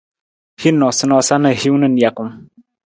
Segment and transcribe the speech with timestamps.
[0.63, 2.33] Hin noosanoosa na hiwung na nijakung.